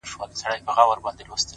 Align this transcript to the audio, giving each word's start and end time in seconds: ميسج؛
ميسج؛ 0.19 1.45